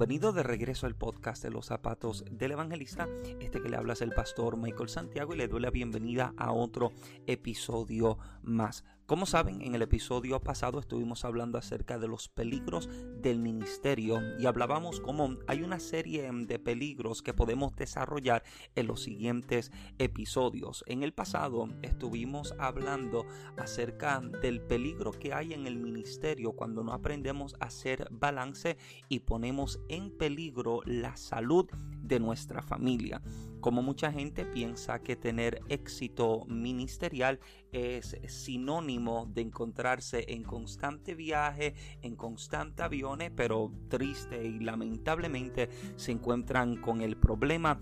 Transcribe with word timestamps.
Bienvenido 0.00 0.32
de 0.32 0.42
regreso 0.42 0.86
al 0.86 0.94
podcast 0.94 1.42
de 1.42 1.50
los 1.50 1.66
zapatos 1.66 2.24
del 2.30 2.52
evangelista. 2.52 3.06
Este 3.38 3.60
que 3.60 3.68
le 3.68 3.76
habla 3.76 3.92
es 3.92 4.00
el 4.00 4.12
pastor 4.12 4.56
Michael 4.56 4.88
Santiago 4.88 5.34
y 5.34 5.36
le 5.36 5.46
doy 5.46 5.60
la 5.60 5.68
bienvenida 5.68 6.32
a 6.38 6.52
otro 6.52 6.92
episodio 7.26 8.16
más. 8.42 8.82
Como 9.10 9.26
saben, 9.26 9.60
en 9.62 9.74
el 9.74 9.82
episodio 9.82 10.38
pasado 10.38 10.78
estuvimos 10.78 11.24
hablando 11.24 11.58
acerca 11.58 11.98
de 11.98 12.06
los 12.06 12.28
peligros 12.28 12.88
del 13.20 13.40
ministerio 13.40 14.20
y 14.38 14.46
hablábamos 14.46 15.00
cómo 15.00 15.36
hay 15.48 15.64
una 15.64 15.80
serie 15.80 16.30
de 16.32 16.58
peligros 16.60 17.20
que 17.20 17.34
podemos 17.34 17.74
desarrollar 17.74 18.44
en 18.76 18.86
los 18.86 19.02
siguientes 19.02 19.72
episodios. 19.98 20.84
En 20.86 21.02
el 21.02 21.12
pasado 21.12 21.68
estuvimos 21.82 22.54
hablando 22.60 23.26
acerca 23.56 24.20
del 24.20 24.60
peligro 24.60 25.10
que 25.10 25.34
hay 25.34 25.54
en 25.54 25.66
el 25.66 25.76
ministerio 25.76 26.52
cuando 26.52 26.84
no 26.84 26.92
aprendemos 26.92 27.56
a 27.58 27.64
hacer 27.64 28.06
balance 28.12 28.76
y 29.08 29.18
ponemos 29.18 29.80
en 29.88 30.16
peligro 30.16 30.82
la 30.84 31.16
salud 31.16 31.68
de 32.00 32.20
nuestra 32.20 32.62
familia. 32.62 33.20
Como 33.60 33.82
mucha 33.82 34.10
gente 34.10 34.46
piensa 34.46 35.00
que 35.00 35.16
tener 35.16 35.60
éxito 35.68 36.46
ministerial 36.46 37.40
es 37.72 38.16
sinónimo 38.26 39.26
de 39.26 39.42
encontrarse 39.42 40.24
en 40.28 40.42
constante 40.44 41.14
viaje, 41.14 41.74
en 42.00 42.16
constante 42.16 42.82
aviones, 42.82 43.30
pero 43.36 43.70
triste 43.88 44.46
y 44.46 44.60
lamentablemente 44.60 45.68
se 45.96 46.12
encuentran 46.12 46.80
con 46.80 47.02
el 47.02 47.18
problema 47.18 47.80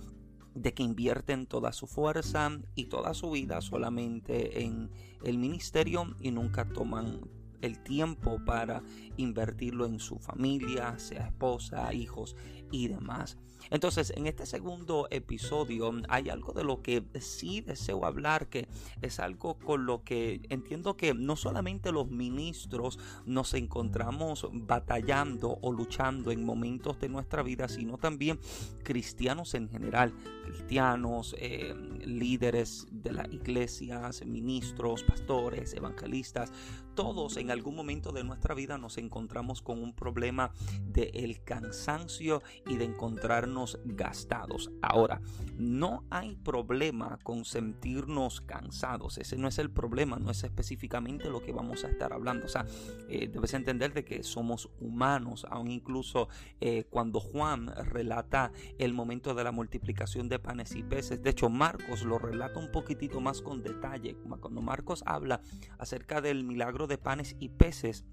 de 0.54 0.74
que 0.74 0.82
invierten 0.82 1.46
toda 1.46 1.72
su 1.72 1.86
fuerza 1.86 2.50
y 2.74 2.86
toda 2.86 3.14
su 3.14 3.30
vida 3.30 3.60
solamente 3.60 4.64
en 4.64 4.90
el 5.22 5.38
ministerio 5.38 6.16
y 6.20 6.32
nunca 6.32 6.64
toman 6.64 7.20
el 7.60 7.80
tiempo 7.82 8.38
para 8.44 8.82
invertirlo 9.16 9.86
en 9.86 10.00
su 10.00 10.18
familia, 10.18 10.98
sea 10.98 11.28
esposa, 11.28 11.92
hijos 11.92 12.36
y 12.72 12.88
demás. 12.88 13.38
Entonces, 13.70 14.12
en 14.16 14.26
este 14.26 14.46
segundo 14.46 15.08
episodio 15.10 15.92
hay 16.08 16.28
algo 16.28 16.52
de 16.52 16.64
lo 16.64 16.82
que 16.82 17.04
sí 17.20 17.60
deseo 17.60 18.04
hablar, 18.04 18.48
que 18.48 18.68
es 19.02 19.18
algo 19.20 19.58
con 19.58 19.86
lo 19.86 20.02
que 20.04 20.40
entiendo 20.48 20.96
que 20.96 21.14
no 21.14 21.36
solamente 21.36 21.92
los 21.92 22.08
ministros 22.08 22.98
nos 23.26 23.54
encontramos 23.54 24.46
batallando 24.52 25.58
o 25.60 25.72
luchando 25.72 26.30
en 26.30 26.44
momentos 26.44 26.98
de 27.00 27.08
nuestra 27.08 27.42
vida, 27.42 27.68
sino 27.68 27.98
también 27.98 28.38
cristianos 28.82 29.54
en 29.54 29.68
general, 29.68 30.12
cristianos, 30.44 31.34
eh, 31.38 31.74
líderes 32.04 32.86
de 32.90 33.12
las 33.12 33.28
iglesias, 33.32 34.24
ministros, 34.24 35.02
pastores, 35.02 35.74
evangelistas, 35.74 36.52
todos 36.98 37.36
en 37.36 37.52
algún 37.52 37.76
momento 37.76 38.10
de 38.10 38.24
nuestra 38.24 38.56
vida 38.56 38.76
nos 38.76 38.98
encontramos 38.98 39.62
con 39.62 39.80
un 39.80 39.92
problema 39.92 40.50
de 40.82 41.12
el 41.14 41.44
cansancio 41.44 42.42
y 42.66 42.76
de 42.76 42.86
encontrarnos 42.86 43.57
gastados. 43.84 44.70
Ahora, 44.82 45.20
no 45.56 46.04
hay 46.10 46.36
problema 46.36 47.18
con 47.22 47.44
sentirnos 47.44 48.40
cansados. 48.40 49.18
Ese 49.18 49.36
no 49.36 49.48
es 49.48 49.58
el 49.58 49.70
problema, 49.70 50.18
no 50.18 50.30
es 50.30 50.44
específicamente 50.44 51.30
lo 51.30 51.42
que 51.42 51.52
vamos 51.52 51.84
a 51.84 51.88
estar 51.88 52.12
hablando. 52.12 52.46
O 52.46 52.48
sea, 52.48 52.64
eh, 53.08 53.28
debes 53.28 53.54
entender 53.54 53.92
de 53.92 54.04
que 54.04 54.22
somos 54.22 54.70
humanos, 54.80 55.46
aún 55.50 55.70
incluso 55.70 56.28
eh, 56.60 56.84
cuando 56.90 57.20
Juan 57.20 57.68
relata 57.86 58.52
el 58.78 58.92
momento 58.92 59.34
de 59.34 59.44
la 59.44 59.52
multiplicación 59.52 60.28
de 60.28 60.38
panes 60.38 60.74
y 60.74 60.82
peces. 60.82 61.22
De 61.22 61.30
hecho, 61.30 61.48
Marcos 61.48 62.04
lo 62.04 62.18
relata 62.18 62.58
un 62.58 62.70
poquitito 62.70 63.20
más 63.20 63.42
con 63.42 63.62
detalle. 63.62 64.16
Cuando 64.40 64.62
Marcos 64.62 65.02
habla 65.06 65.40
acerca 65.78 66.20
del 66.20 66.44
milagro 66.44 66.86
de 66.86 66.98
panes 66.98 67.36
y 67.38 67.48
peces, 67.50 68.04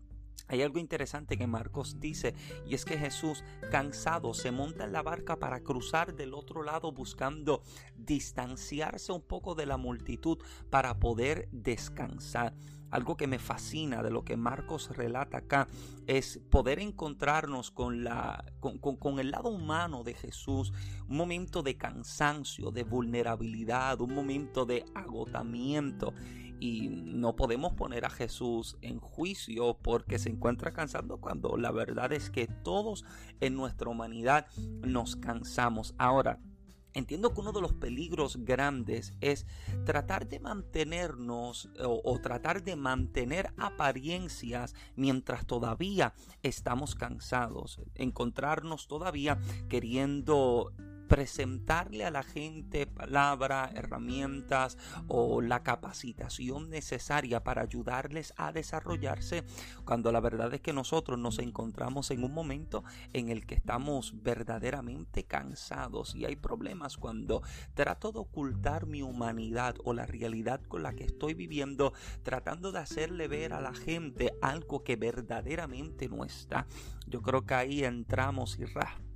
hay 0.48 0.62
algo 0.62 0.80
interesante 0.80 1.38
que 1.38 1.48
Marcos 1.48 2.00
dice 2.00 2.36
y 2.68 2.76
es 2.76 2.86
que 2.86 2.98
Jesús, 2.98 3.44
cansado, 3.72 4.34
se 4.34 4.52
monta 4.52 4.86
en 4.86 4.94
la 4.94 5.02
barca 5.02 5.38
para 5.38 5.62
cruzar 5.62 6.16
del 6.16 6.34
otro 6.34 6.64
lado 6.64 6.92
buscando 6.92 7.62
distanciarse 7.96 9.12
un 9.12 9.22
poco 9.22 9.56
de 9.56 9.66
la 9.66 9.78
multitud 9.78 10.38
para 10.70 11.00
poder 11.00 11.50
descansar. 11.52 12.54
Algo 12.92 13.18
que 13.18 13.28
me 13.28 13.40
fascina 13.40 14.04
de 14.04 14.12
lo 14.12 14.24
que 14.24 14.38
Marcos 14.38 14.96
relata 14.96 15.40
acá 15.40 15.68
es 16.06 16.40
poder 16.50 16.80
encontrarnos 16.80 17.72
con, 17.72 18.04
la, 18.04 18.46
con, 18.60 18.78
con, 18.78 19.20
el 19.20 19.32
lado 19.32 19.50
humano 19.50 20.04
de 20.04 20.14
Jesús, 20.14 20.72
un 21.10 21.18
momento 21.18 21.64
de 21.64 21.76
cansancio, 21.76 22.72
de 22.72 22.84
vulnerabilidad, 22.84 24.00
un 24.00 24.14
momento 24.14 24.66
de 24.66 24.86
agotamiento 24.94 26.14
y 26.60 26.90
no 26.90 27.36
podemos 27.36 27.74
poner 27.74 28.06
a 28.06 28.10
Jesús 28.10 28.78
en 28.82 29.00
juicio 29.00 29.78
porque 29.82 30.20
se 30.20 30.30
encuentra 30.30 30.74
cansando 30.74 31.18
cuando 31.18 31.58
la 31.58 31.72
verdad 31.72 32.14
es 32.14 32.30
que 32.30 32.48
todos 32.48 33.06
en 33.42 33.56
nuestra 33.56 33.90
humanidad 33.90 34.48
nos 34.82 35.16
cansamos. 35.16 35.94
Ahora, 35.98 36.40
Entiendo 36.96 37.34
que 37.34 37.42
uno 37.42 37.52
de 37.52 37.60
los 37.60 37.74
peligros 37.74 38.38
grandes 38.46 39.14
es 39.20 39.46
tratar 39.84 40.30
de 40.30 40.40
mantenernos 40.40 41.70
o, 41.84 42.02
o, 42.06 42.22
tratar 42.22 42.64
de 42.64 42.78
mantener 42.78 43.52
apariencias 43.58 44.74
mientras 44.96 45.46
todavía 45.46 46.14
estamos 46.42 46.96
cansados. 46.96 47.82
Encontrarnos 47.96 48.88
todavía 48.88 49.38
queriendo 49.68 50.72
presentarle 51.08 52.06
a 52.06 52.12
la 52.12 52.24
gente 52.24 52.88
palabra, 52.88 53.72
herramientas 53.74 54.78
o 55.08 55.42
la 55.42 55.64
capacitación 55.64 56.70
necesaria 56.70 57.44
para 57.44 57.62
ayudarles 57.62 58.34
a 58.38 58.52
desarrollarse, 58.52 59.44
cuando 59.86 60.12
la 60.12 60.20
verdad 60.20 60.54
es 60.54 60.62
que 60.62 60.74
nosotros 60.74 61.20
nos 61.20 61.40
encontramos 61.40 62.12
en 62.12 62.24
un 62.24 62.34
momento 62.34 62.84
en 63.14 63.30
el 63.30 63.46
que 63.46 63.56
estamos 63.56 64.22
verdaderamente 64.24 65.24
cansados 65.24 66.16
y 66.16 66.26
hay 66.26 66.36
problemas 66.36 66.98
cuando 66.98 67.42
trato 67.74 68.12
de 68.12 68.20
ocultar 68.20 68.86
mi 68.86 69.02
humanidad 69.02 69.76
o 69.84 69.94
la 69.94 70.06
realidad 70.06 70.62
con 70.68 70.84
la 70.84 70.94
que 70.94 71.06
estoy 71.06 71.34
viviendo, 71.34 71.94
tratando 72.24 72.72
de 72.72 72.80
hacerle 72.80 73.28
ver 73.28 73.54
a 73.54 73.62
la 73.62 73.74
gente 73.74 74.34
algo 74.42 74.84
que 74.84 74.96
verdaderamente 74.96 76.10
no 76.10 76.26
está. 76.26 76.68
Yo 77.08 77.22
creo 77.22 77.46
que 77.46 77.54
ahí 77.54 77.84
entramos 77.84 78.58
y 78.60 78.66
raspamos 78.66 79.15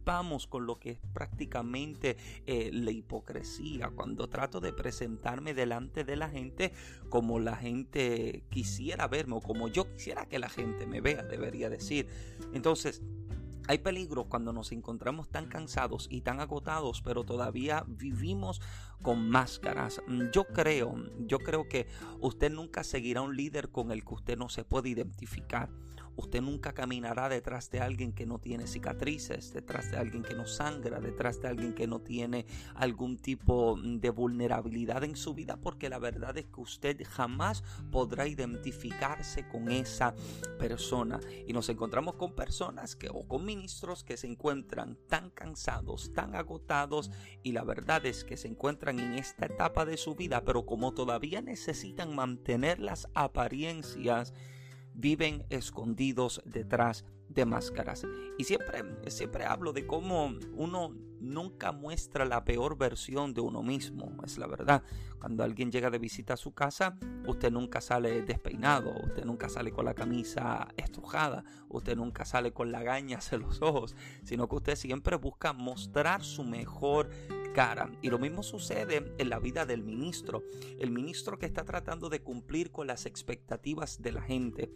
con 0.50 0.66
lo 0.66 0.80
que 0.80 0.92
es 0.92 1.00
prácticamente 1.14 2.18
eh, 2.47 2.72
la 2.74 2.90
hipocresía, 2.90 3.92
cuando 3.96 4.28
trato 4.28 4.59
de 4.59 4.74
presentarme 4.74 5.53
delante 5.53 6.03
de 6.03 6.16
la 6.16 6.30
gente 6.30 6.74
como 7.09 7.40
la 7.40 7.56
gente 7.56 8.44
quisiera 8.50 9.08
verme 9.08 9.36
o 9.36 9.40
como 9.40 9.68
yo 9.68 9.92
quisiera 9.94 10.25
que 10.25 10.40
la 10.40 10.50
gente 10.50 10.88
me 10.88 11.00
vea, 11.00 11.22
debería 11.22 11.70
decir. 11.70 12.08
Entonces, 12.53 13.03
hay 13.68 13.78
peligro 13.78 14.24
cuando 14.24 14.52
nos 14.52 14.72
encontramos 14.72 15.30
tan 15.30 15.46
cansados 15.46 16.08
y 16.09 16.22
tan 16.22 16.40
agotados, 16.40 17.03
pero 17.03 17.24
todavía 17.24 17.86
vivimos 17.88 18.62
con 19.03 19.30
máscaras. 19.30 20.02
Yo 20.34 20.46
creo, 20.46 20.96
yo 21.28 21.38
creo 21.38 21.68
que 21.68 21.86
usted 22.20 22.52
nunca 22.52 22.84
seguirá 22.84 23.22
un 23.22 23.36
líder 23.36 23.70
con 23.70 23.91
el 23.91 24.03
que 24.03 24.16
usted 24.16 24.38
no 24.40 24.50
se 24.50 24.64
puede 24.64 24.90
identificar. 24.90 25.70
Usted 26.19 26.41
nunca 26.41 26.74
caminará 26.74 27.30
detrás 27.30 27.72
de 27.72 27.80
alguien 27.80 28.12
que 28.12 28.25
no 28.25 28.40
tiene 28.40 28.68
cicatrices, 28.68 29.53
detrás 29.53 29.90
de 29.90 29.96
alguien 29.96 30.22
que 30.22 30.35
no 30.35 30.46
sangra, 30.46 31.00
detrás 31.00 31.41
de 31.41 31.47
alguien 31.47 31.74
que 31.74 31.88
no 31.88 32.02
tiene 32.02 32.46
algún 32.75 33.18
tipo 33.18 33.80
de 33.81 34.09
vulnerabilidad 34.09 35.06
en 35.06 35.16
su 35.16 35.34
vida, 35.34 35.62
porque 35.62 35.88
la 35.88 35.97
verdad 35.97 36.38
es 36.38 36.47
que 36.47 36.59
usted 36.59 37.02
jamás 37.09 37.63
podrá 37.90 38.28
identificarse 38.28 39.47
con 39.47 39.72
esa 39.72 40.13
persona. 40.58 41.22
Y 41.47 41.53
nos 41.53 41.69
encontramos 41.69 42.16
con 42.16 42.35
personas 42.35 42.97
que 42.97 43.08
o 43.08 43.25
con 43.25 43.46
ministros 43.46 44.03
que 44.03 44.18
se 44.18 44.28
encuentran 44.28 44.97
tan 45.08 45.29
cansados, 45.29 46.12
tan 46.13 46.35
agotados, 46.35 47.12
y 47.44 47.53
la 47.53 47.63
verdad 47.63 48.06
es 48.06 48.25
que 48.25 48.35
se 48.35 48.50
encuentran 48.50 49.00
en 49.00 49.13
esta 49.13 49.46
etapa 49.46 49.85
de 49.85 49.96
su 49.96 50.16
vida, 50.16 50.44
pero 50.44 50.66
como 50.66 50.94
todavía 50.94 51.41
necesitan 51.41 52.13
mantener 52.13 52.79
las 52.79 53.08
apariencias, 53.13 54.34
viven 54.99 55.46
escondidos 55.49 56.41
detrás 56.46 57.05
de 57.29 57.46
máscaras. 57.46 58.05
Y 58.37 58.43
siempre, 58.43 58.84
siempre 59.07 59.46
hablo 59.46 59.72
de 59.72 59.87
cómo 59.87 60.34
uno 60.53 60.93
nunca 61.22 61.72
muestra 61.72 62.25
la 62.25 62.43
peor 62.43 62.78
versión 62.78 63.34
de 63.34 63.41
uno 63.41 63.61
mismo, 63.61 64.11
es 64.23 64.37
la 64.37 64.47
verdad. 64.47 64.84
Cuando 65.19 65.43
alguien 65.43 65.72
llega 65.72 65.90
de 65.90 65.99
visita 65.99 66.34
a 66.34 66.37
su 66.37 66.53
casa, 66.53 66.97
usted 67.28 67.51
nunca 67.51 67.81
sale 67.81 68.22
despeinado, 68.23 68.93
usted 69.03 69.25
nunca 69.25 69.49
sale 69.49 69.72
con 69.72 69.85
la 69.85 69.93
camisa 69.93 70.69
estrujada, 70.78 71.43
usted 71.67 71.95
nunca 71.95 72.25
sale 72.25 72.53
con 72.53 72.72
lagañas 72.72 73.31
en 73.34 73.41
los 73.41 73.61
ojos, 73.61 73.95
sino 74.23 74.47
que 74.47 74.55
usted 74.55 74.75
siempre 74.75 75.17
busca 75.17 75.53
mostrar 75.53 76.23
su 76.23 76.43
mejor 76.43 77.09
cara. 77.53 77.91
Y 78.02 78.09
lo 78.09 78.17
mismo 78.17 78.43
sucede 78.43 79.13
en 79.17 79.29
la 79.29 79.40
vida 79.40 79.66
del 79.66 79.84
ministro. 79.84 80.43
El 80.79 80.91
ministro 80.91 81.37
que 81.37 81.45
está 81.45 81.66
tratando 81.66 82.09
de 82.09 82.22
cumplir 82.22 82.72
con 82.72 82.87
las 82.87 83.05
expectativas 83.05 84.02
de 84.02 84.11
la 84.13 84.22
gente 84.22 84.72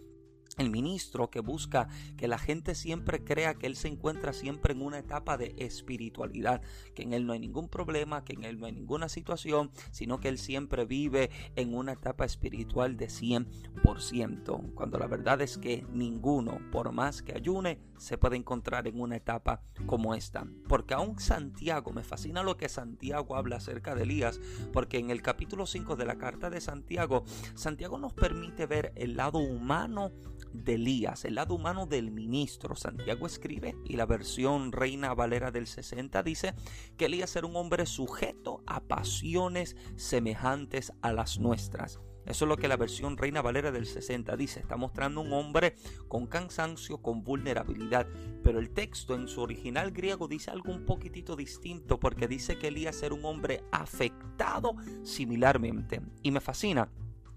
el 0.58 0.70
ministro 0.70 1.30
que 1.30 1.40
busca 1.40 1.88
que 2.18 2.28
la 2.28 2.38
gente 2.38 2.76
siempre 2.76 3.24
crea 3.24 3.56
que 3.56 3.68
él 3.68 3.76
se 3.76 3.88
encuentra 3.88 4.34
siempre 4.34 4.74
en 4.74 4.82
una 4.82 5.00
etapa 5.00 5.38
de 5.38 5.56
espiritualidad, 5.58 6.62
que 6.94 7.04
en 7.04 7.14
él 7.14 7.26
no 7.26 7.34
hay 7.34 7.40
ningún 7.40 7.70
problema, 7.70 8.24
que 8.24 8.34
en 8.34 8.44
él 8.44 8.60
no 8.60 8.66
hay 8.66 8.74
ninguna 8.74 9.10
situación, 9.10 9.72
sino 9.92 10.20
que 10.20 10.30
él 10.30 10.38
siempre 10.38 10.86
vive 10.86 11.30
en 11.56 11.74
una 11.74 11.94
etapa 11.94 12.26
espiritual 12.26 12.98
de 12.98 13.08
100%, 13.08 14.74
cuando 14.74 15.00
la 15.00 15.08
verdad 15.08 15.42
es 15.42 15.58
que 15.58 15.86
ninguno, 15.92 16.60
por 16.72 16.92
más 16.92 17.22
que 17.22 17.34
ayune, 17.36 17.80
se 17.98 18.18
puede 18.18 18.36
encontrar 18.36 18.88
en 18.88 19.00
una 19.00 19.16
etapa 19.16 19.62
como 19.86 20.14
esta. 20.14 20.46
Porque 20.68 20.94
aún 20.94 21.20
Santiago, 21.20 21.94
me 21.94 22.04
fascina 22.04 22.44
lo 22.44 22.58
que 22.58 22.70
Santiago 22.70 23.36
habla 23.36 23.58
acerca 23.58 23.96
de 23.96 24.04
Elías, 24.04 24.40
porque 24.72 24.98
en 24.98 25.10
el 25.10 25.22
capítulo 25.22 25.66
5 25.66 25.96
de 25.96 26.06
la 26.06 26.18
carta 26.18 26.50
de 26.50 26.62
Santiago, 26.62 27.24
Santiago 27.56 27.98
nos 27.98 28.14
permite 28.14 28.66
ver 28.66 28.92
el 28.96 29.16
lado 29.16 29.40
humano 29.40 30.12
de 30.54 30.76
Elías, 30.76 31.26
el 31.26 31.36
lado 31.36 31.56
humano 31.56 31.86
del 31.86 32.12
ministro. 32.12 32.76
Santiago 32.76 33.26
escribe 33.26 33.76
y 33.86 33.96
la 33.96 34.06
versión 34.06 34.72
Reina 34.72 35.14
Valera 35.14 35.52
del 35.52 35.68
60 35.68 36.24
dice 36.24 36.54
que 36.98 37.06
Elías 37.06 37.36
era 37.36 37.48
un 37.48 37.56
hombre 37.56 37.86
sujeto 37.86 38.64
a 38.66 38.82
pasiones 38.82 39.76
semejantes 39.96 40.94
a 41.02 41.12
las 41.12 41.40
nuestras. 41.40 42.00
Eso 42.26 42.46
es 42.46 42.50
lo 42.50 42.58
que 42.58 42.70
la 42.70 42.78
versión 42.78 43.18
Reina 43.18 43.42
Valera 43.42 43.72
del 43.72 43.86
60 43.86 44.38
dice. 44.38 44.62
Está 44.62 44.78
mostrando 44.78 45.20
un 45.20 45.34
hombre 45.34 45.76
con 46.08 46.26
cansancio, 46.28 47.02
con 47.02 47.24
vulnerabilidad. 47.24 48.08
Pero 48.44 48.60
el 48.60 48.70
texto 48.70 49.14
en 49.16 49.28
su 49.28 49.42
original 49.42 49.92
griego 49.92 50.28
dice 50.28 50.52
algo 50.52 50.72
un 50.72 50.86
poquitito 50.86 51.36
distinto 51.36 52.00
porque 52.00 52.28
dice 52.28 52.58
que 52.58 52.70
Elías 52.70 53.04
era 53.04 53.14
un 53.14 53.26
hombre 53.26 53.64
afectado 53.72 54.76
similarmente. 55.04 56.02
Y 56.22 56.32
me 56.32 56.40
fascina 56.40 56.90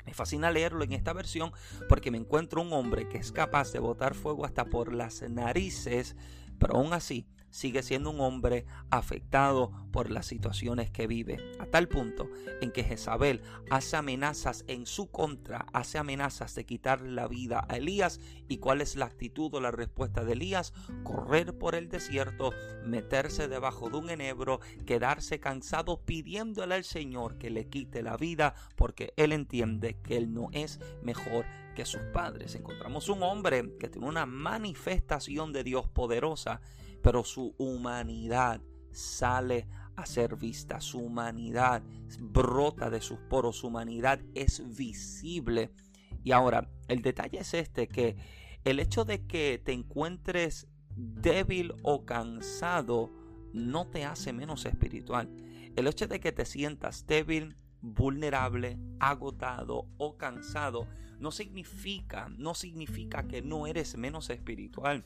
me 0.07 0.15
fascina 0.15 0.51
leerlo 0.51 0.85
en 0.85 0.93
esta 0.93 1.13
versión 1.13 1.53
porque 1.89 2.11
me 2.11 2.19
encuentro 2.19 2.63
un 2.63 2.73
hombre 2.73 3.09
que 3.09 3.19
es 3.19 3.33
capaz 3.33 3.73
de 3.73 3.81
botar 3.81 4.15
fuego 4.15 4.47
hasta 4.47 4.65
por 4.65 4.95
las 4.95 5.23
narices, 5.29 6.17
pero 6.59 6.77
aún 6.77 6.93
así 6.93 7.27
sigue 7.57 7.83
siendo 7.83 8.11
un 8.11 8.21
hombre 8.21 8.67
afectado 8.91 9.73
por 9.91 10.11
las 10.11 10.27
situaciones 10.27 10.91
que 10.91 11.07
vive, 11.07 11.39
a 11.59 11.65
tal 11.65 11.89
punto 11.89 12.29
en 12.61 12.71
que 12.71 12.85
Jezabel 12.85 13.41
hace 13.71 13.97
amenazas 13.97 14.65
en 14.69 14.85
su 14.85 15.11
contra, 15.11 15.65
hace 15.73 15.97
amenazas 15.97 16.55
de 16.55 16.67
quitar 16.67 17.01
la 17.01 17.29
vida 17.29 17.65
a 17.69 17.79
Elías. 17.79 18.21
¿Y 18.47 18.59
cuál 18.59 18.83
es 18.83 18.95
la 18.95 19.07
actitud 19.07 19.55
o 19.55 19.61
la 19.61 19.71
respuesta 19.71 20.23
de 20.23 20.35
Elías? 20.35 20.75
Correr 21.03 21.57
por 21.57 21.75
el 21.75 21.89
desierto, 21.89 22.53
meterse 22.85 23.49
debajo 23.49 23.89
de 23.89 23.97
un 23.97 24.11
enebro, 24.11 24.61
quedarse 24.85 25.41
cansado 25.41 26.03
pidiéndole 26.05 26.75
al 26.75 26.85
Señor 26.85 27.39
que 27.39 27.49
le 27.49 27.69
quite 27.69 28.03
la 28.03 28.19
vida 28.19 28.55
porque 28.77 29.15
él 29.17 29.33
entiende 29.33 29.97
que 30.03 30.19
él 30.19 30.35
no 30.35 30.51
es 30.53 30.79
mejor 31.03 31.47
que 31.75 31.87
sus 31.87 32.03
padres. 32.13 32.55
Encontramos 32.55 33.09
un 33.09 33.23
hombre 33.23 33.77
que 33.79 33.89
tiene 33.89 34.09
una 34.09 34.27
manifestación 34.27 35.55
de 35.55 35.65
Dios 35.65 35.89
poderosa 35.89 36.61
pero 37.07 37.23
su 37.23 37.55
humanidad 37.57 38.61
sale 38.91 39.69
a 39.95 40.05
ser 40.07 40.35
vista, 40.35 40.81
su 40.81 40.99
humanidad 40.99 41.85
brota 42.19 42.91
de 42.91 43.01
sus 43.01 43.21
poros, 43.31 43.59
su 43.59 43.69
humanidad 43.69 44.19
es 44.35 44.77
visible. 44.77 45.71
Y 46.25 46.33
ahora, 46.33 46.69
el 46.89 47.03
detalle 47.03 47.39
es 47.39 47.55
este, 47.55 47.87
que 47.87 48.17
el 48.65 48.81
hecho 48.81 49.05
de 49.05 49.25
que 49.25 49.63
te 49.65 49.73
encuentres 49.73 50.67
débil 50.97 51.75
o 51.85 52.05
cansado 52.05 53.13
no 53.53 53.87
te 53.87 54.05
hace 54.05 54.33
menos 54.33 54.67
espiritual. 54.67 55.31
El 55.77 55.87
hecho 55.87 56.09
de 56.09 56.19
que 56.19 56.33
te 56.33 56.45
sientas 56.45 57.07
débil, 57.07 57.55
vulnerable, 57.83 58.81
agotado 58.99 59.87
o 59.97 60.17
cansado 60.19 60.89
no 61.21 61.31
significa, 61.31 62.31
no 62.37 62.55
significa 62.55 63.29
que 63.29 63.43
no 63.43 63.69
eres 63.69 63.97
menos 63.97 64.29
espiritual. 64.29 65.05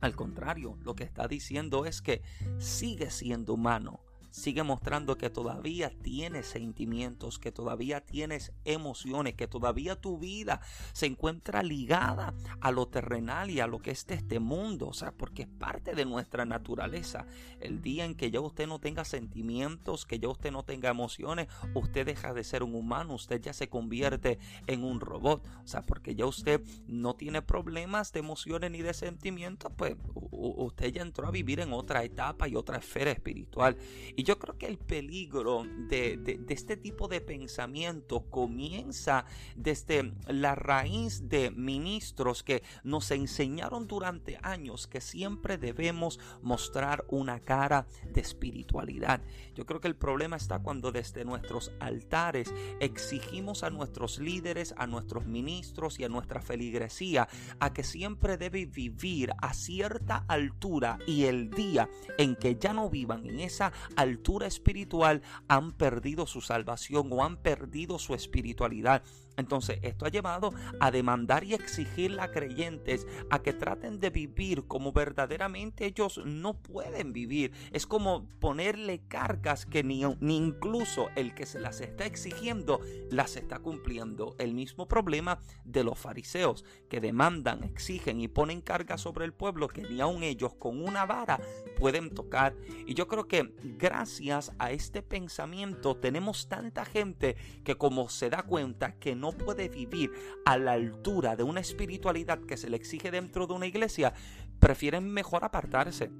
Al 0.00 0.14
contrario, 0.14 0.78
lo 0.84 0.94
que 0.94 1.04
está 1.04 1.26
diciendo 1.26 1.84
es 1.84 2.02
que 2.02 2.22
sigue 2.58 3.10
siendo 3.10 3.54
humano, 3.54 4.00
sigue 4.38 4.62
mostrando 4.62 5.18
que 5.18 5.30
todavía 5.30 5.90
tienes 5.90 6.46
sentimientos, 6.46 7.38
que 7.38 7.52
todavía 7.52 8.00
tienes 8.00 8.52
emociones, 8.64 9.34
que 9.34 9.48
todavía 9.48 10.00
tu 10.00 10.18
vida 10.18 10.60
se 10.92 11.06
encuentra 11.06 11.62
ligada 11.62 12.34
a 12.60 12.70
lo 12.70 12.86
terrenal 12.88 13.50
y 13.50 13.60
a 13.60 13.66
lo 13.66 13.80
que 13.80 13.90
es 13.90 14.06
este 14.08 14.38
mundo, 14.38 14.88
o 14.88 14.92
sea, 14.92 15.12
porque 15.12 15.42
es 15.42 15.48
parte 15.48 15.94
de 15.94 16.04
nuestra 16.04 16.44
naturaleza. 16.44 17.26
El 17.60 17.82
día 17.82 18.04
en 18.04 18.14
que 18.14 18.30
ya 18.30 18.40
usted 18.40 18.66
no 18.66 18.78
tenga 18.78 19.04
sentimientos, 19.04 20.06
que 20.06 20.18
ya 20.18 20.28
usted 20.28 20.52
no 20.52 20.62
tenga 20.62 20.88
emociones, 20.88 21.48
usted 21.74 22.06
deja 22.06 22.32
de 22.32 22.44
ser 22.44 22.62
un 22.62 22.74
humano, 22.74 23.14
usted 23.14 23.40
ya 23.40 23.52
se 23.52 23.68
convierte 23.68 24.38
en 24.66 24.84
un 24.84 25.00
robot, 25.00 25.44
o 25.64 25.66
sea, 25.66 25.82
porque 25.82 26.14
ya 26.14 26.26
usted 26.26 26.62
no 26.86 27.14
tiene 27.14 27.42
problemas 27.42 28.12
de 28.12 28.20
emociones 28.20 28.70
ni 28.70 28.82
de 28.82 28.94
sentimientos, 28.94 29.72
pues 29.76 29.96
usted 30.30 30.92
ya 30.92 31.02
entró 31.02 31.26
a 31.26 31.30
vivir 31.30 31.60
en 31.60 31.72
otra 31.72 32.04
etapa 32.04 32.48
y 32.48 32.54
otra 32.54 32.78
esfera 32.78 33.10
espiritual. 33.10 33.76
Y 34.16 34.27
yo 34.28 34.38
creo 34.38 34.58
que 34.58 34.66
el 34.66 34.76
peligro 34.76 35.64
de, 35.88 36.38
este 36.50 36.76
tipo 36.76 37.08
de 37.08 37.22
pensamiento 37.22 38.26
comienza 38.28 39.24
desde 39.56 40.12
la 40.26 40.54
raíz 40.54 41.30
de 41.30 41.50
ministros 41.50 42.42
que 42.42 42.62
nos 42.84 43.10
enseñaron 43.10 43.86
durante 43.86 44.38
años 44.42 44.86
que 44.86 45.00
siempre 45.00 45.56
debemos 45.56 46.20
mostrar 46.42 47.06
una 47.08 47.40
cara 47.40 47.86
de 48.04 48.20
espiritualidad. 48.20 49.22
Yo 49.54 49.64
creo 49.64 49.80
que 49.80 49.88
el 49.88 49.96
problema 49.96 50.36
está 50.36 50.58
cuando 50.58 50.92
desde 50.92 51.24
nuestros 51.24 51.72
altares 51.80 52.52
exigimos 52.80 53.62
a 53.62 53.70
nuestros 53.70 54.18
líderes, 54.18 54.74
a 54.76 54.86
nuestros 54.86 55.24
ministros 55.24 55.98
y 55.98 56.04
a 56.04 56.10
nuestra 56.10 56.42
feligresía 56.42 57.28
a 57.60 57.72
que 57.72 57.82
siempre 57.82 58.36
debe 58.36 58.66
vivir 58.66 59.32
a 59.40 59.54
cierta 59.54 60.26
altura 60.28 60.98
y 61.06 61.24
el 61.24 61.48
día 61.48 61.88
en 62.18 62.36
que 62.36 62.56
ya 62.56 62.74
no 62.74 62.90
vivan 62.90 63.24
en 63.24 63.40
esa 63.40 63.72
altura 63.96 64.07
altura 64.08 64.46
espiritual 64.46 65.22
han 65.46 65.72
perdido 65.72 66.26
su 66.26 66.40
salvación 66.40 67.08
o 67.12 67.24
han 67.24 67.36
perdido 67.36 67.98
su 67.98 68.14
espiritualidad. 68.14 69.02
Entonces, 69.38 69.78
esto 69.82 70.04
ha 70.04 70.10
llevado 70.10 70.52
a 70.80 70.90
demandar 70.90 71.44
y 71.44 71.54
exigirle 71.54 72.20
a 72.20 72.32
creyentes 72.32 73.06
a 73.30 73.40
que 73.40 73.52
traten 73.52 74.00
de 74.00 74.10
vivir 74.10 74.66
como 74.66 74.92
verdaderamente 74.92 75.86
ellos 75.86 76.20
no 76.24 76.54
pueden 76.54 77.12
vivir. 77.12 77.52
Es 77.72 77.86
como 77.86 78.28
ponerle 78.40 79.00
cargas 79.06 79.64
que 79.64 79.84
ni, 79.84 80.02
ni, 80.20 80.36
incluso 80.36 81.08
el 81.14 81.34
que 81.34 81.46
se 81.46 81.60
las 81.60 81.80
está 81.80 82.04
exigiendo 82.04 82.80
las 83.10 83.36
está 83.36 83.60
cumpliendo. 83.60 84.34
El 84.38 84.54
mismo 84.54 84.88
problema 84.88 85.38
de 85.64 85.84
los 85.84 85.98
fariseos 85.98 86.64
que 86.90 87.00
demandan, 87.00 87.62
exigen 87.62 88.20
y 88.20 88.28
ponen 88.28 88.60
cargas 88.60 89.00
sobre 89.00 89.24
el 89.24 89.32
pueblo 89.32 89.68
que 89.68 89.82
ni 89.82 90.00
aun 90.00 90.24
ellos 90.24 90.54
con 90.54 90.84
una 90.84 91.06
vara 91.06 91.40
pueden 91.78 92.10
tocar. 92.10 92.56
Y 92.86 92.94
yo 92.94 93.06
creo 93.06 93.28
que 93.28 93.54
gracias 93.62 94.52
a 94.58 94.72
este 94.72 95.02
pensamiento 95.02 95.96
tenemos 95.96 96.48
tanta 96.48 96.84
gente 96.84 97.36
que 97.62 97.76
como 97.76 98.08
se 98.08 98.30
da 98.30 98.42
cuenta 98.42 98.96
que 98.96 99.14
no 99.14 99.27
puede 99.32 99.68
vivir 99.68 100.12
a 100.44 100.58
la 100.58 100.72
altura 100.72 101.36
de 101.36 101.42
una 101.42 101.60
espiritualidad 101.60 102.40
que 102.40 102.56
se 102.56 102.70
le 102.70 102.76
exige 102.76 103.10
dentro 103.10 103.46
de 103.46 103.54
una 103.54 103.66
iglesia, 103.66 104.12
prefieren 104.58 105.10
mejor 105.10 105.44
apartarse. 105.44 106.10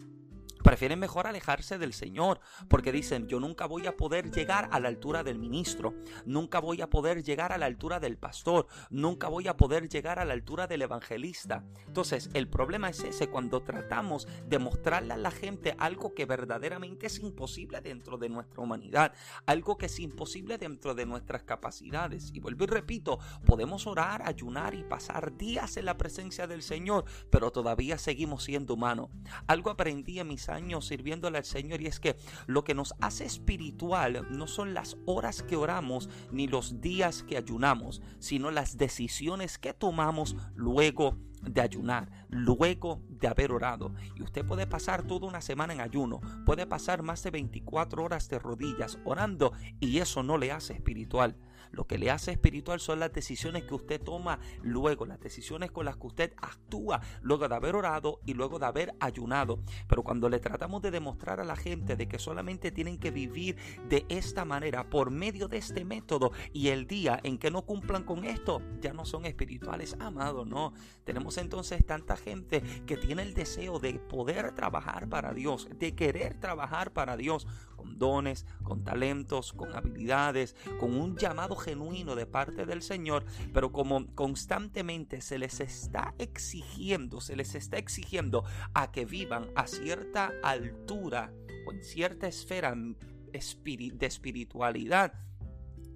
Prefieren 0.62 0.98
mejor 0.98 1.26
alejarse 1.26 1.78
del 1.78 1.92
Señor 1.92 2.40
porque 2.68 2.92
dicen, 2.92 3.26
yo 3.26 3.40
nunca 3.40 3.66
voy 3.66 3.86
a 3.86 3.96
poder 3.96 4.30
llegar 4.30 4.68
a 4.72 4.80
la 4.80 4.88
altura 4.88 5.22
del 5.22 5.38
ministro, 5.38 5.94
nunca 6.24 6.60
voy 6.60 6.82
a 6.82 6.90
poder 6.90 7.22
llegar 7.22 7.52
a 7.52 7.58
la 7.58 7.66
altura 7.66 8.00
del 8.00 8.18
pastor, 8.18 8.66
nunca 8.90 9.28
voy 9.28 9.48
a 9.48 9.56
poder 9.56 9.88
llegar 9.88 10.18
a 10.18 10.24
la 10.24 10.34
altura 10.34 10.66
del 10.66 10.82
evangelista. 10.82 11.64
Entonces, 11.86 12.30
el 12.34 12.48
problema 12.48 12.90
es 12.90 13.02
ese, 13.04 13.28
cuando 13.28 13.62
tratamos 13.62 14.26
de 14.46 14.58
mostrarle 14.58 15.14
a 15.14 15.16
la 15.16 15.30
gente 15.30 15.74
algo 15.78 16.14
que 16.14 16.26
verdaderamente 16.26 17.06
es 17.06 17.18
imposible 17.18 17.80
dentro 17.80 18.18
de 18.18 18.28
nuestra 18.28 18.62
humanidad, 18.62 19.12
algo 19.46 19.76
que 19.76 19.86
es 19.86 19.98
imposible 20.00 20.58
dentro 20.58 20.94
de 20.94 21.06
nuestras 21.06 21.42
capacidades. 21.42 22.30
Y 22.34 22.40
vuelvo 22.40 22.64
y 22.64 22.68
repito, 22.68 23.18
podemos 23.44 23.86
orar, 23.86 24.22
ayunar 24.26 24.74
y 24.74 24.84
pasar 24.84 25.36
días 25.36 25.76
en 25.76 25.84
la 25.84 25.96
presencia 25.96 26.46
del 26.46 26.62
Señor, 26.62 27.04
pero 27.30 27.50
todavía 27.50 27.98
seguimos 27.98 28.44
siendo 28.44 28.74
humanos. 28.74 29.10
Algo 29.46 29.70
aprendí 29.70 30.18
en 30.18 30.28
mis 30.28 30.48
años 30.58 30.86
sirviéndole 30.86 31.38
al 31.38 31.44
Señor 31.44 31.80
y 31.80 31.86
es 31.86 32.00
que 32.00 32.16
lo 32.46 32.64
que 32.64 32.74
nos 32.74 32.94
hace 33.00 33.24
espiritual 33.24 34.26
no 34.30 34.46
son 34.46 34.74
las 34.74 34.96
horas 35.06 35.42
que 35.42 35.56
oramos 35.56 36.10
ni 36.32 36.46
los 36.48 36.80
días 36.80 37.22
que 37.22 37.36
ayunamos, 37.36 38.02
sino 38.18 38.50
las 38.50 38.76
decisiones 38.76 39.58
que 39.58 39.72
tomamos 39.72 40.36
luego 40.54 41.16
de 41.42 41.60
ayunar, 41.60 42.10
luego 42.28 43.00
de 43.08 43.28
haber 43.28 43.52
orado. 43.52 43.94
Y 44.16 44.22
usted 44.22 44.44
puede 44.44 44.66
pasar 44.66 45.06
toda 45.06 45.28
una 45.28 45.40
semana 45.40 45.72
en 45.72 45.80
ayuno, 45.80 46.20
puede 46.44 46.66
pasar 46.66 47.02
más 47.02 47.22
de 47.22 47.30
24 47.30 48.02
horas 48.02 48.28
de 48.28 48.38
rodillas 48.38 48.98
orando 49.04 49.52
y 49.80 49.98
eso 49.98 50.22
no 50.22 50.38
le 50.38 50.52
hace 50.52 50.74
espiritual. 50.74 51.36
Lo 51.70 51.86
que 51.86 51.98
le 51.98 52.10
hace 52.10 52.32
espiritual 52.32 52.80
son 52.80 53.00
las 53.00 53.12
decisiones 53.12 53.64
que 53.64 53.74
usted 53.74 54.00
toma 54.00 54.38
luego, 54.62 55.06
las 55.06 55.20
decisiones 55.20 55.70
con 55.70 55.84
las 55.84 55.96
que 55.96 56.06
usted 56.06 56.32
actúa 56.36 57.00
luego 57.22 57.48
de 57.48 57.54
haber 57.54 57.76
orado 57.76 58.20
y 58.24 58.34
luego 58.34 58.58
de 58.58 58.66
haber 58.66 58.94
ayunado. 59.00 59.60
Pero 59.88 60.02
cuando 60.02 60.28
le 60.28 60.40
tratamos 60.40 60.82
de 60.82 60.90
demostrar 60.90 61.40
a 61.40 61.44
la 61.44 61.56
gente 61.56 61.96
de 61.96 62.08
que 62.08 62.18
solamente 62.18 62.70
tienen 62.70 62.98
que 62.98 63.10
vivir 63.10 63.56
de 63.88 64.06
esta 64.08 64.44
manera, 64.44 64.88
por 64.90 65.10
medio 65.10 65.48
de 65.48 65.58
este 65.58 65.84
método, 65.84 66.32
y 66.52 66.68
el 66.68 66.86
día 66.86 67.20
en 67.22 67.38
que 67.38 67.50
no 67.50 67.62
cumplan 67.62 68.04
con 68.04 68.24
esto, 68.24 68.62
ya 68.80 68.92
no 68.92 69.04
son 69.04 69.26
espirituales, 69.26 69.96
amado, 70.00 70.44
no. 70.44 70.72
Tenemos 71.04 71.38
entonces 71.38 71.84
tanta 71.84 72.16
gente 72.16 72.62
que 72.86 72.96
tiene 72.96 73.22
el 73.22 73.34
deseo 73.34 73.78
de 73.78 73.94
poder 73.94 74.54
trabajar 74.54 75.08
para 75.08 75.32
Dios, 75.32 75.68
de 75.78 75.94
querer 75.94 76.38
trabajar 76.38 76.92
para 76.92 77.16
Dios, 77.16 77.46
con 77.76 77.98
dones, 77.98 78.44
con 78.62 78.82
talentos, 78.82 79.52
con 79.52 79.74
habilidades, 79.74 80.56
con 80.80 80.94
un 80.94 81.16
llamado 81.16 81.56
genuino 81.58 82.14
de 82.16 82.26
parte 82.26 82.64
del 82.64 82.82
Señor, 82.82 83.24
pero 83.52 83.72
como 83.72 84.06
constantemente 84.14 85.20
se 85.20 85.38
les 85.38 85.60
está 85.60 86.14
exigiendo, 86.18 87.20
se 87.20 87.36
les 87.36 87.54
está 87.54 87.78
exigiendo 87.78 88.44
a 88.74 88.90
que 88.92 89.04
vivan 89.04 89.50
a 89.54 89.66
cierta 89.66 90.32
altura 90.42 91.32
o 91.66 91.72
en 91.72 91.82
cierta 91.82 92.26
esfera 92.26 92.74
de 92.74 94.06
espiritualidad, 94.06 95.12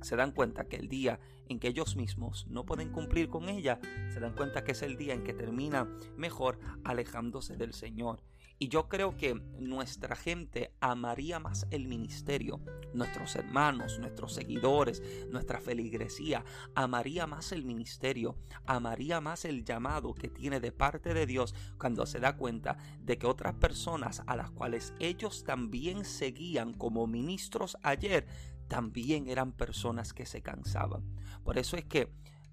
se 0.03 0.17
dan 0.17 0.33
cuenta 0.33 0.65
que 0.65 0.77
el 0.77 0.89
día 0.89 1.21
en 1.49 1.59
que 1.59 1.69
ellos 1.69 1.97
mismos 1.97 2.47
no 2.49 2.65
pueden 2.65 2.91
cumplir 2.91 3.29
con 3.29 3.49
ella, 3.49 3.79
se 4.13 4.21
dan 4.21 4.35
cuenta 4.35 4.65
que 4.65 4.73
es 4.73 4.83
el 4.83 4.97
día 4.97 5.15
en 5.15 5.23
que 5.23 5.35
termina 5.35 5.89
mejor 6.17 6.59
alejándose 6.85 7.57
del 7.57 7.73
Señor. 7.73 8.23
Y 8.63 8.69
yo 8.69 8.89
creo 8.89 9.17
que 9.17 9.35
nuestra 9.59 10.15
gente 10.15 10.73
amaría 10.79 11.41
más 11.41 11.67
el 11.73 11.89
ministerio, 11.89 12.61
nuestros 12.95 13.35
hermanos, 13.35 13.99
nuestros 13.99 14.35
seguidores, 14.35 15.03
nuestra 15.33 15.61
feligresía, 15.61 16.45
amaría 16.77 17.27
más 17.27 17.51
el 17.51 17.65
ministerio, 17.65 18.37
amaría 18.65 19.21
más 19.21 19.47
el 19.47 19.65
llamado 19.65 20.15
que 20.15 20.29
tiene 20.29 20.61
de 20.61 20.71
parte 20.71 21.13
de 21.13 21.27
Dios 21.27 21.57
cuando 21.77 22.07
se 22.07 22.21
da 22.21 22.37
cuenta 22.37 22.77
de 23.01 23.19
que 23.19 23.27
otras 23.27 23.55
personas 23.55 24.23
a 24.29 24.37
las 24.37 24.53
cuales 24.53 24.95
ellos 25.01 25.43
también 25.43 26.05
seguían 26.05 26.73
como 26.73 27.09
ministros 27.09 27.77
ayer, 27.83 28.29
también 28.69 29.27
eran 29.27 29.51
personas 29.51 30.13
que 30.13 30.25
se 30.25 30.41
cansaban. 30.41 31.03
Por 31.43 31.59
eso 31.59 31.77
es 31.77 31.85
que 31.85 32.13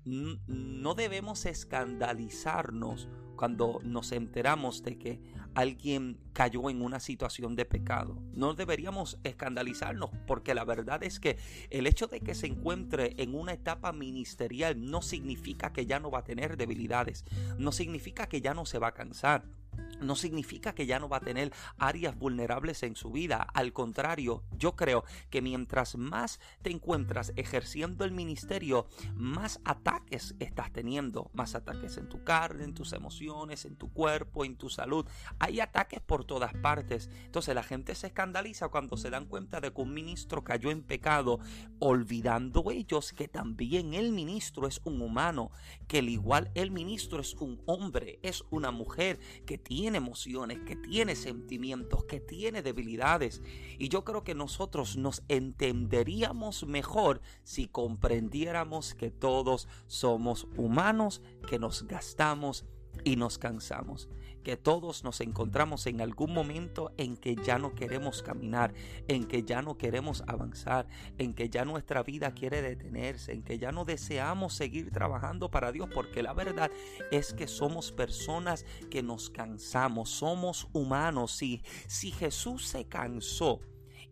no 0.10 0.96
debemos 0.96 1.46
escandalizarnos 1.46 3.08
cuando 3.36 3.80
nos 3.84 4.12
enteramos 4.12 4.84
de 4.84 4.98
que 4.98 5.22
alguien 5.56 6.20
cayó 6.34 6.70
en 6.70 6.82
una 6.82 7.00
situación 7.00 7.56
de 7.56 7.64
pecado. 7.66 8.22
No 8.34 8.54
deberíamos 8.54 9.18
escandalizarnos 9.24 10.10
porque 10.28 10.54
la 10.54 10.66
verdad 10.66 11.04
es 11.04 11.20
que 11.20 11.38
el 11.70 11.88
hecho 11.88 12.08
de 12.08 12.20
que 12.20 12.36
se 12.36 12.48
encuentre 12.48 13.14
en 13.18 13.36
una 13.36 13.54
etapa 13.54 13.94
ministerial 13.94 14.86
no 14.86 15.02
significa 15.02 15.72
que 15.72 15.86
ya 15.86 16.00
no 16.00 16.12
va 16.12 16.20
a 16.20 16.24
tener 16.26 16.58
debilidades, 16.58 17.24
no 17.58 17.72
significa 17.72 18.28
que 18.28 18.42
ya 18.42 18.54
no 18.54 18.66
se 18.66 18.80
va 18.80 18.88
a 18.88 18.94
cansar 18.94 19.46
no 20.02 20.16
significa 20.16 20.74
que 20.74 20.86
ya 20.86 21.00
no 21.00 21.10
va 21.10 21.18
a 21.18 21.22
tener 21.22 21.52
áreas 21.78 22.18
vulnerables 22.18 22.84
en 22.84 22.96
su 22.96 23.12
vida. 23.12 23.48
Al 23.54 23.74
contrario, 23.74 24.44
yo 24.52 24.76
creo 24.76 25.04
que 25.30 25.42
mientras 25.42 25.98
más 25.98 26.40
te 26.62 26.72
encuentras 26.72 27.34
ejerciendo 27.36 28.06
el 28.06 28.12
ministerio, 28.12 28.88
más 29.14 29.60
ataques 29.64 30.36
estás 30.40 30.72
teniendo. 30.72 31.30
Más 31.34 31.56
ataques 31.56 31.98
en 31.98 32.10
tu 32.10 32.24
carne, 32.24 32.64
en 32.64 32.74
tus 32.74 32.94
emociones, 32.94 33.66
en 33.66 33.76
tu 33.76 33.92
cuerpo, 33.92 34.46
en 34.46 34.58
tu 34.58 34.70
salud. 34.70 35.06
Hay 35.40 35.60
ataques 35.60 36.02
por 36.02 36.26
todas 36.26 36.54
partes. 36.54 37.10
Entonces 37.26 37.56
la 37.56 37.64
gente 37.64 37.96
se 37.96 38.08
escandaliza 38.08 38.70
cuando 38.70 38.98
se 38.98 39.10
dan 39.10 39.26
cuenta 39.26 39.60
de 39.60 39.74
que 39.74 39.82
un 39.82 39.94
ministro 39.94 40.44
cayó 40.44 40.72
en 40.72 40.84
pecado, 40.84 41.40
olvidando 41.80 42.72
ellos 42.72 43.14
que 43.14 43.28
también 43.28 43.94
el 43.94 44.12
ministro 44.12 44.68
es 44.68 44.82
un 44.84 45.02
humano, 45.02 45.52
que 45.88 46.00
al 46.00 46.10
igual 46.10 46.52
el 46.56 46.72
ministro 46.72 47.20
es 47.20 47.34
un 47.36 47.62
hombre, 47.66 48.20
es 48.24 48.44
una 48.50 48.72
mujer 48.72 49.20
que 49.46 49.58
tiene 49.58 49.89
emociones, 49.96 50.60
que 50.66 50.76
tiene 50.76 51.16
sentimientos, 51.16 52.06
que 52.06 52.20
tiene 52.20 52.62
debilidades. 52.62 53.42
Y 53.78 53.90
yo 53.90 54.04
creo 54.04 54.24
que 54.24 54.36
nosotros 54.36 54.98
nos 54.98 55.24
entenderíamos 55.28 56.66
mejor 56.66 57.22
si 57.44 57.68
comprendiéramos 57.68 58.96
que 58.96 59.12
todos 59.12 59.68
somos 59.88 60.48
humanos, 60.58 61.22
que 61.48 61.60
nos 61.60 61.88
gastamos 61.88 62.66
y 63.04 63.16
nos 63.16 63.38
cansamos 63.38 64.10
que 64.44 64.58
todos 64.58 65.04
nos 65.04 65.22
encontramos 65.22 65.86
en 65.88 66.02
algún 66.02 66.34
momento 66.34 66.92
en 66.98 67.18
que 67.18 67.36
ya 67.36 67.58
no 67.58 67.76
queremos 67.76 68.24
caminar, 68.24 68.74
en 69.08 69.26
que 69.26 69.44
ya 69.44 69.62
no 69.62 69.78
queremos 69.78 70.24
avanzar, 70.28 70.88
en 71.18 71.34
que 71.34 71.50
ya 71.50 71.66
nuestra 71.66 72.04
vida 72.04 72.34
quiere 72.34 72.62
detenerse, 72.62 73.34
en 73.34 73.44
que 73.44 73.58
ya 73.58 73.72
no 73.72 73.86
deseamos 73.86 74.54
seguir 74.54 74.92
trabajando 74.92 75.50
para 75.50 75.72
Dios, 75.72 75.90
porque 75.94 76.24
la 76.24 76.34
verdad 76.34 76.72
es 77.12 77.34
que 77.34 77.48
somos 77.48 77.92
personas 77.92 78.66
que 78.90 79.04
nos 79.04 79.30
cansamos, 79.30 80.10
somos 80.10 80.68
humanos. 80.74 81.32
Si, 81.32 81.62
si 81.88 82.12
Jesús 82.12 82.68
se 82.68 82.86
cansó, 82.86 83.60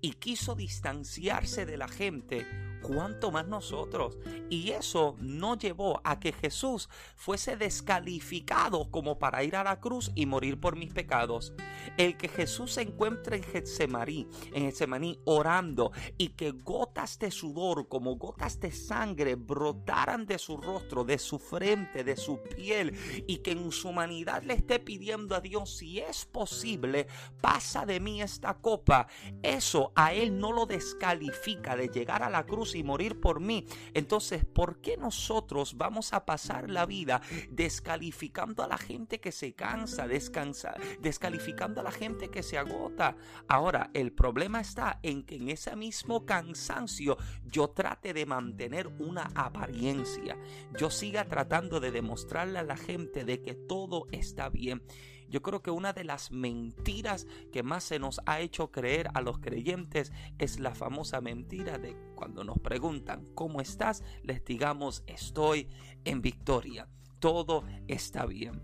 y 0.02 0.14
quiso 0.14 0.56
distanciarse 0.56 1.66
de 1.66 1.78
la 1.78 1.88
gente, 1.88 2.46
cuanto 2.82 3.32
más 3.32 3.48
nosotros. 3.48 4.18
Y 4.50 4.72
eso 4.72 5.16
no 5.20 5.58
llevó 5.58 6.02
a 6.04 6.20
que 6.20 6.32
Jesús 6.32 6.90
fuese 7.16 7.58
descalificado 7.58 8.90
como 8.92 9.20
para 9.20 9.44
ir 9.44 9.56
a 9.56 9.64
la 9.64 9.80
cruz 9.80 10.12
y 10.16 10.26
morir 10.26 10.60
por 10.60 10.76
mis 10.76 10.94
pecados. 10.94 11.54
El 11.98 12.18
que 12.18 12.28
Jesús 12.28 12.74
se 12.74 12.82
encuentre 12.82 13.38
en 13.38 13.44
Getsemaní, 13.44 14.28
en 14.54 14.66
Getsemaní 14.66 15.20
orando 15.26 15.92
y 16.18 16.30
que 16.30 16.52
gotas 16.52 17.20
de 17.20 17.32
sudor 17.32 17.88
como 17.88 18.16
gotas 18.16 18.60
de 18.60 18.72
sangre 18.72 19.36
brotaran 19.36 20.26
de 20.26 20.38
su 20.38 20.58
rostro, 20.58 21.04
de 21.04 21.18
su 21.18 21.40
frente, 21.40 22.04
de 22.04 22.16
su 22.16 22.42
piel 22.42 22.98
y 23.28 23.38
que 23.38 23.52
en 23.52 23.72
su 23.72 23.90
humanidad 23.90 24.44
le 24.44 24.54
esté 24.54 24.80
pidiendo 24.80 25.36
a 25.36 25.42
Dios 25.42 25.78
si 25.78 26.00
es 26.00 26.26
posible, 26.26 27.08
pasa 27.42 27.86
de 27.86 28.00
mí 28.00 28.22
esta 28.22 28.56
copa. 28.56 29.08
Eso 29.42 29.92
a 29.98 30.14
él 30.14 30.40
no 30.40 30.54
lo 30.54 30.68
descalifica 30.68 31.76
de 31.76 31.90
llegar 31.90 32.22
a 32.22 32.30
la 32.30 32.46
cruz 32.46 32.76
y 32.76 32.84
morir 32.84 33.20
por 33.20 33.40
mí. 33.40 33.66
Entonces, 33.96 34.46
¿por 34.46 34.80
qué 34.80 34.96
nosotros 34.96 35.76
vamos 35.76 36.14
a 36.14 36.24
pasar 36.24 36.70
la 36.70 36.86
vida 36.86 37.20
descalificando 37.50 38.64
a 38.64 38.68
la 38.68 38.78
gente 38.78 39.20
que 39.20 39.32
se 39.32 39.54
cansa, 39.54 40.08
descansa, 40.08 40.76
descalificando 41.02 41.82
a 41.82 41.84
la 41.84 41.92
gente 41.92 42.30
que 42.30 42.44
se 42.44 42.60
agota? 42.60 43.18
Ahora, 43.48 43.90
el 43.96 44.12
problema 44.14 44.62
está 44.62 45.00
en 45.02 45.24
que 45.24 45.38
en 45.38 45.50
ese 45.50 45.76
mismo 45.76 46.28
cansancio 46.28 47.18
yo 47.44 47.72
trate 47.72 48.14
de 48.14 48.28
mantener 48.28 48.86
una 49.00 49.32
apariencia. 49.34 50.38
Yo 50.80 50.92
siga 50.92 51.26
tratando 51.26 51.80
de 51.80 51.90
demostrarle 51.90 52.60
a 52.60 52.64
la 52.64 52.78
gente 52.78 53.26
de 53.26 53.42
que 53.42 53.56
todo 53.56 54.06
está 54.12 54.50
bien. 54.50 54.84
Yo 55.30 55.42
creo 55.42 55.62
que 55.62 55.72
una 55.72 55.94
de 55.94 56.04
las 56.04 56.32
mentiras 56.32 57.28
que 57.52 57.64
más 57.64 57.84
se 57.84 58.00
nos 58.00 58.22
ha 58.26 58.40
hecho 58.40 58.72
creer 58.72 59.10
a 59.14 59.22
los 59.22 59.40
creyentes 59.40 60.12
es 60.38 60.60
la 60.60 60.74
famosa 60.74 61.22
mentira 61.22 61.78
de 61.78 61.96
cuando 62.16 62.44
nos 62.44 62.60
preguntan 62.60 63.28
¿cómo 63.36 63.62
estás? 63.62 64.04
Les 64.24 64.44
digamos 64.44 65.04
estoy 65.08 65.68
en 66.06 66.22
victoria. 66.22 66.88
Todo 67.20 67.64
está 67.88 68.26
bien. 68.26 68.62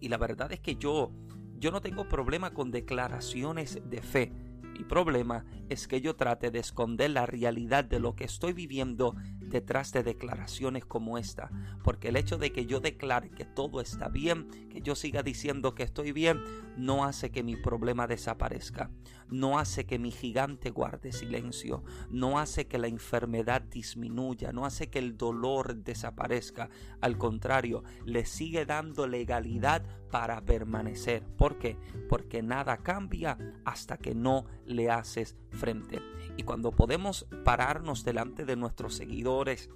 Y 0.00 0.08
la 0.08 0.18
verdad 0.18 0.52
es 0.52 0.60
que 0.60 0.76
yo 0.76 1.12
yo 1.58 1.72
no 1.72 1.80
tengo 1.80 2.08
problema 2.08 2.52
con 2.52 2.70
declaraciones 2.70 3.80
de 3.84 4.00
fe. 4.00 4.32
Mi 4.62 4.84
problema 4.84 5.44
es 5.68 5.88
que 5.88 6.00
yo 6.00 6.14
trate 6.14 6.52
de 6.52 6.60
esconder 6.60 7.10
la 7.10 7.26
realidad 7.26 7.84
de 7.84 7.98
lo 7.98 8.14
que 8.14 8.22
estoy 8.22 8.52
viviendo 8.52 9.16
detrás 9.48 9.92
de 9.92 10.02
declaraciones 10.02 10.84
como 10.84 11.18
esta. 11.18 11.50
Porque 11.82 12.08
el 12.08 12.16
hecho 12.16 12.38
de 12.38 12.52
que 12.52 12.66
yo 12.66 12.80
declare 12.80 13.30
que 13.30 13.44
todo 13.44 13.80
está 13.80 14.08
bien, 14.08 14.48
que 14.70 14.80
yo 14.80 14.94
siga 14.94 15.22
diciendo 15.22 15.74
que 15.74 15.82
estoy 15.82 16.12
bien, 16.12 16.42
no 16.76 17.04
hace 17.04 17.30
que 17.30 17.42
mi 17.42 17.56
problema 17.56 18.06
desaparezca. 18.06 18.90
No 19.28 19.58
hace 19.58 19.84
que 19.84 19.98
mi 19.98 20.10
gigante 20.10 20.70
guarde 20.70 21.12
silencio. 21.12 21.84
No 22.10 22.38
hace 22.38 22.66
que 22.66 22.78
la 22.78 22.86
enfermedad 22.86 23.62
disminuya. 23.62 24.52
No 24.52 24.64
hace 24.64 24.88
que 24.88 24.98
el 24.98 25.16
dolor 25.16 25.76
desaparezca. 25.76 26.70
Al 27.00 27.18
contrario, 27.18 27.82
le 28.04 28.24
sigue 28.24 28.64
dando 28.64 29.06
legalidad 29.06 29.82
para 30.10 30.40
permanecer. 30.40 31.24
¿Por 31.36 31.58
qué? 31.58 31.76
Porque 32.08 32.42
nada 32.42 32.78
cambia 32.78 33.36
hasta 33.64 33.98
que 33.98 34.14
no 34.14 34.46
le 34.64 34.90
haces 34.90 35.36
frente. 35.50 36.00
Y 36.36 36.44
cuando 36.44 36.70
podemos 36.70 37.26
pararnos 37.44 38.04
delante 38.04 38.44
de 38.44 38.56
nuestros 38.56 38.94
seguidores, 38.94 39.18
valores 39.38 39.70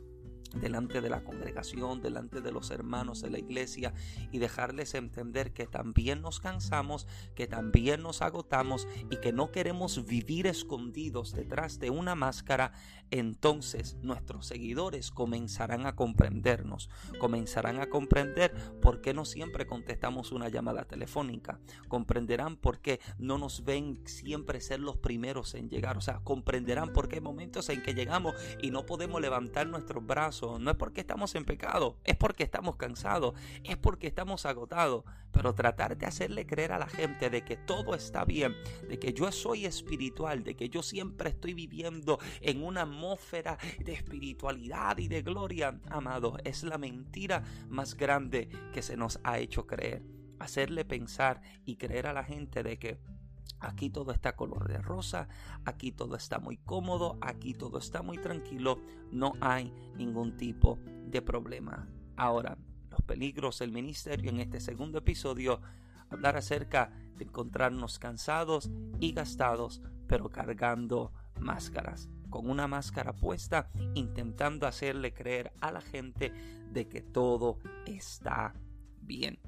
delante 0.60 1.00
de 1.00 1.10
la 1.10 1.24
congregación, 1.24 2.00
delante 2.00 2.40
de 2.40 2.52
los 2.52 2.70
hermanos 2.70 3.20
de 3.20 3.30
la 3.30 3.38
iglesia 3.38 3.92
y 4.30 4.38
dejarles 4.38 4.94
entender 4.94 5.52
que 5.52 5.66
también 5.66 6.22
nos 6.22 6.40
cansamos, 6.40 7.06
que 7.34 7.46
también 7.46 8.02
nos 8.02 8.22
agotamos 8.22 8.88
y 9.10 9.16
que 9.16 9.32
no 9.32 9.50
queremos 9.50 10.06
vivir 10.06 10.46
escondidos 10.46 11.32
detrás 11.32 11.78
de 11.78 11.90
una 11.90 12.14
máscara, 12.14 12.72
entonces 13.10 13.96
nuestros 14.02 14.46
seguidores 14.46 15.10
comenzarán 15.10 15.86
a 15.86 15.94
comprendernos, 15.94 16.88
comenzarán 17.18 17.78
a 17.78 17.90
comprender 17.90 18.54
por 18.80 19.02
qué 19.02 19.12
no 19.12 19.24
siempre 19.24 19.66
contestamos 19.66 20.32
una 20.32 20.48
llamada 20.48 20.84
telefónica, 20.84 21.60
comprenderán 21.88 22.56
por 22.56 22.80
qué 22.80 23.00
no 23.18 23.36
nos 23.36 23.64
ven 23.64 24.00
siempre 24.06 24.60
ser 24.60 24.80
los 24.80 24.96
primeros 24.96 25.54
en 25.54 25.68
llegar, 25.68 25.98
o 25.98 26.00
sea, 26.00 26.20
comprenderán 26.20 26.92
por 26.92 27.08
qué 27.08 27.16
hay 27.16 27.20
momentos 27.20 27.68
en 27.68 27.82
que 27.82 27.94
llegamos 27.94 28.34
y 28.62 28.70
no 28.70 28.86
podemos 28.86 29.20
levantar 29.20 29.66
nuestros 29.66 30.04
brazos, 30.06 30.41
no 30.42 30.70
es 30.70 30.76
porque 30.76 31.00
estamos 31.00 31.34
en 31.34 31.44
pecado, 31.44 31.98
es 32.04 32.16
porque 32.16 32.42
estamos 32.42 32.76
cansados, 32.76 33.34
es 33.64 33.76
porque 33.76 34.08
estamos 34.08 34.44
agotados. 34.46 35.04
Pero 35.30 35.54
tratar 35.54 35.96
de 35.96 36.04
hacerle 36.04 36.46
creer 36.46 36.72
a 36.72 36.78
la 36.78 36.86
gente 36.86 37.30
de 37.30 37.42
que 37.42 37.56
todo 37.56 37.94
está 37.94 38.24
bien, 38.24 38.54
de 38.88 38.98
que 38.98 39.14
yo 39.14 39.30
soy 39.32 39.64
espiritual, 39.64 40.44
de 40.44 40.56
que 40.56 40.68
yo 40.68 40.82
siempre 40.82 41.30
estoy 41.30 41.54
viviendo 41.54 42.18
en 42.40 42.62
una 42.62 42.82
atmósfera 42.82 43.56
de 43.78 43.92
espiritualidad 43.92 44.98
y 44.98 45.08
de 45.08 45.22
gloria, 45.22 45.80
amado, 45.88 46.36
es 46.44 46.64
la 46.64 46.76
mentira 46.76 47.44
más 47.68 47.96
grande 47.96 48.48
que 48.72 48.82
se 48.82 48.96
nos 48.96 49.20
ha 49.24 49.38
hecho 49.38 49.66
creer. 49.66 50.02
Hacerle 50.38 50.84
pensar 50.84 51.40
y 51.64 51.76
creer 51.76 52.08
a 52.08 52.12
la 52.12 52.24
gente 52.24 52.62
de 52.62 52.78
que 52.78 52.98
Aquí 53.60 53.90
todo 53.90 54.10
está 54.10 54.34
color 54.34 54.68
de 54.68 54.78
rosa, 54.78 55.28
aquí 55.64 55.92
todo 55.92 56.16
está 56.16 56.40
muy 56.40 56.56
cómodo, 56.56 57.16
aquí 57.20 57.54
todo 57.54 57.78
está 57.78 58.02
muy 58.02 58.18
tranquilo, 58.18 58.80
no 59.12 59.34
hay 59.40 59.72
ningún 59.96 60.36
tipo 60.36 60.78
de 61.06 61.22
problema. 61.22 61.88
Ahora, 62.16 62.58
los 62.90 63.02
peligros 63.02 63.60
del 63.60 63.70
ministerio 63.70 64.30
en 64.30 64.40
este 64.40 64.60
segundo 64.60 64.98
episodio, 64.98 65.60
hablar 66.10 66.36
acerca 66.36 66.90
de 67.16 67.24
encontrarnos 67.24 67.98
cansados 67.98 68.68
y 68.98 69.12
gastados, 69.12 69.80
pero 70.08 70.28
cargando 70.28 71.12
máscaras, 71.38 72.08
con 72.30 72.50
una 72.50 72.66
máscara 72.66 73.12
puesta, 73.12 73.70
intentando 73.94 74.66
hacerle 74.66 75.14
creer 75.14 75.52
a 75.60 75.70
la 75.70 75.80
gente 75.80 76.32
de 76.70 76.88
que 76.88 77.00
todo 77.00 77.58
está 77.86 78.54
bien. 79.00 79.38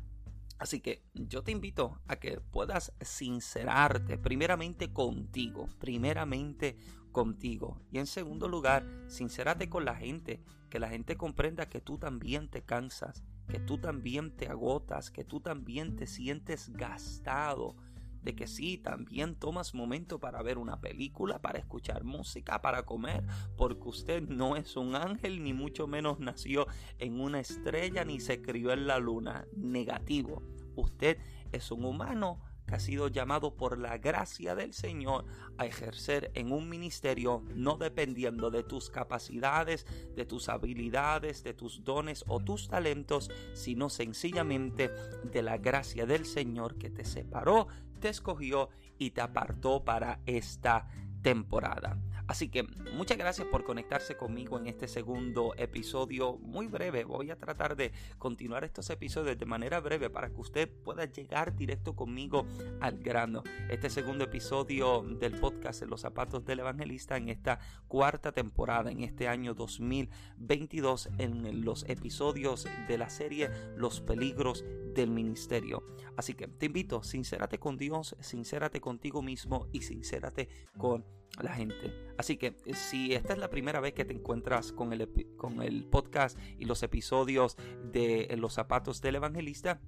Así 0.58 0.80
que 0.80 1.02
yo 1.14 1.42
te 1.42 1.52
invito 1.52 2.00
a 2.06 2.16
que 2.16 2.40
puedas 2.40 2.92
sincerarte 3.00 4.18
primeramente 4.18 4.92
contigo, 4.92 5.68
primeramente 5.78 6.76
contigo. 7.12 7.80
Y 7.90 7.98
en 7.98 8.06
segundo 8.06 8.48
lugar, 8.48 8.86
sincerate 9.08 9.68
con 9.68 9.84
la 9.84 9.96
gente, 9.96 10.42
que 10.70 10.78
la 10.78 10.88
gente 10.88 11.16
comprenda 11.16 11.68
que 11.68 11.80
tú 11.80 11.98
también 11.98 12.48
te 12.48 12.62
cansas, 12.62 13.24
que 13.48 13.58
tú 13.58 13.78
también 13.78 14.36
te 14.36 14.48
agotas, 14.48 15.10
que 15.10 15.24
tú 15.24 15.40
también 15.40 15.96
te 15.96 16.06
sientes 16.06 16.70
gastado, 16.70 17.76
de 18.24 18.34
que 18.34 18.46
sí, 18.46 18.78
también 18.78 19.36
tomas 19.36 19.74
momento 19.74 20.18
para 20.18 20.42
ver 20.42 20.58
una 20.58 20.80
película, 20.80 21.40
para 21.40 21.58
escuchar 21.58 22.04
música, 22.04 22.62
para 22.62 22.84
comer, 22.84 23.24
porque 23.56 23.88
usted 23.88 24.22
no 24.22 24.56
es 24.56 24.76
un 24.76 24.96
ángel, 24.96 25.42
ni 25.42 25.52
mucho 25.52 25.86
menos 25.86 26.18
nació 26.18 26.66
en 26.98 27.20
una 27.20 27.40
estrella, 27.40 28.04
ni 28.04 28.20
se 28.20 28.40
crió 28.40 28.72
en 28.72 28.86
la 28.86 28.98
luna. 28.98 29.46
Negativo. 29.56 30.42
Usted 30.74 31.18
es 31.52 31.70
un 31.70 31.84
humano 31.84 32.40
que 32.66 32.74
ha 32.74 32.80
sido 32.80 33.08
llamado 33.08 33.54
por 33.54 33.78
la 33.78 33.98
gracia 33.98 34.54
del 34.54 34.72
Señor 34.72 35.26
a 35.58 35.66
ejercer 35.66 36.30
en 36.34 36.52
un 36.52 36.68
ministerio 36.68 37.42
no 37.54 37.76
dependiendo 37.76 38.50
de 38.50 38.62
tus 38.62 38.90
capacidades, 38.90 39.86
de 40.14 40.24
tus 40.24 40.48
habilidades, 40.48 41.44
de 41.44 41.54
tus 41.54 41.84
dones 41.84 42.24
o 42.26 42.40
tus 42.40 42.68
talentos, 42.68 43.30
sino 43.52 43.90
sencillamente 43.90 44.90
de 45.24 45.42
la 45.42 45.58
gracia 45.58 46.06
del 46.06 46.24
Señor 46.24 46.76
que 46.76 46.90
te 46.90 47.04
separó, 47.04 47.68
te 48.04 48.10
escogió 48.10 48.68
y 48.98 49.12
te 49.12 49.22
apartó 49.22 49.82
para 49.82 50.20
esta 50.26 50.88
temporada. 51.22 51.96
Así 52.26 52.48
que 52.48 52.62
muchas 52.94 53.18
gracias 53.18 53.46
por 53.48 53.64
conectarse 53.64 54.16
conmigo 54.16 54.58
en 54.58 54.66
este 54.66 54.88
segundo 54.88 55.54
episodio 55.56 56.38
muy 56.38 56.66
breve. 56.66 57.04
Voy 57.04 57.30
a 57.30 57.36
tratar 57.36 57.76
de 57.76 57.92
continuar 58.18 58.64
estos 58.64 58.88
episodios 58.90 59.38
de 59.38 59.46
manera 59.46 59.80
breve 59.80 60.08
para 60.08 60.30
que 60.30 60.40
usted 60.40 60.70
pueda 60.84 61.04
llegar 61.04 61.54
directo 61.54 61.94
conmigo 61.94 62.46
al 62.80 62.98
grano. 62.98 63.42
Este 63.68 63.90
segundo 63.90 64.24
episodio 64.24 65.02
del 65.02 65.38
podcast 65.38 65.82
los 65.82 66.00
zapatos 66.00 66.44
del 66.44 66.60
evangelista 66.60 67.16
en 67.16 67.28
esta 67.28 67.58
cuarta 67.88 68.32
temporada, 68.32 68.90
en 68.90 69.02
este 69.02 69.28
año 69.28 69.54
2022, 69.54 71.10
en 71.18 71.64
los 71.64 71.84
episodios 71.88 72.66
de 72.88 72.98
la 72.98 73.10
serie 73.10 73.50
Los 73.76 74.00
peligros 74.00 74.64
del 74.94 75.10
ministerio. 75.10 75.82
Así 76.16 76.34
que 76.34 76.48
te 76.48 76.66
invito, 76.66 77.02
sincérate 77.02 77.58
con 77.58 77.76
Dios, 77.76 78.16
sincérate 78.20 78.80
contigo 78.80 79.22
mismo 79.22 79.66
y 79.72 79.82
sincérate 79.82 80.48
con 80.78 81.04
la 81.42 81.52
gente. 81.54 81.92
Así 82.16 82.36
que 82.36 82.56
eh, 82.64 82.74
si 82.74 83.14
esta 83.14 83.32
es 83.32 83.38
la 83.38 83.50
primera 83.50 83.80
vez 83.80 83.92
que 83.92 84.04
te 84.04 84.12
encuentras 84.12 84.72
con 84.72 84.92
el, 84.92 85.08
con 85.36 85.62
el 85.62 85.84
podcast 85.84 86.38
y 86.58 86.64
los 86.64 86.82
episodios 86.82 87.56
de 87.92 88.32
Los 88.38 88.54
zapatos 88.54 89.00
del 89.00 89.16
evangelista, 89.16 89.80